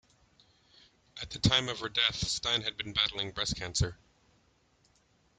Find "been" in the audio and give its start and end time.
2.75-2.91